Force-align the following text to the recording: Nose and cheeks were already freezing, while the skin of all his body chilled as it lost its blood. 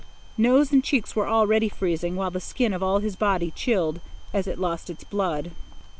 Nose 0.35 0.71
and 0.71 0.83
cheeks 0.83 1.15
were 1.15 1.27
already 1.27 1.69
freezing, 1.69 2.15
while 2.15 2.31
the 2.31 2.39
skin 2.39 2.73
of 2.73 2.81
all 2.81 2.97
his 2.97 3.15
body 3.15 3.51
chilled 3.51 3.99
as 4.33 4.47
it 4.47 4.57
lost 4.57 4.89
its 4.89 5.03
blood. 5.03 5.51